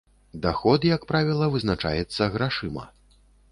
[0.45, 2.91] Даход, як правіла, вызначаецца грашыма.